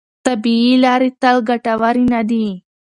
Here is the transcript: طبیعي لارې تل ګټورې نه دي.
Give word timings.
طبیعي 0.25 0.73
لارې 0.83 1.09
تل 1.21 1.37
ګټورې 1.49 2.03
نه 2.13 2.21
دي. 2.29 2.45